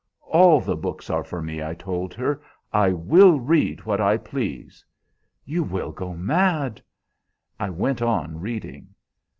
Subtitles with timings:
[0.21, 2.41] 'All the books are for me,' I told her.
[2.73, 4.83] 'I will read what I please.'
[5.45, 6.81] "'You will go mad!'
[7.59, 8.95] "I went on reading.